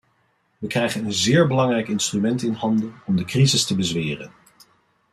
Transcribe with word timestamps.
We 0.59 0.67
krijgen 0.67 1.05
een 1.05 1.13
zeer 1.13 1.47
belangrijk 1.47 1.87
instrument 1.87 2.41
in 2.43 2.53
handen 2.53 2.93
om 3.05 3.15
de 3.15 3.25
crisis 3.25 3.65
te 3.65 3.75
bezweren. 3.75 4.31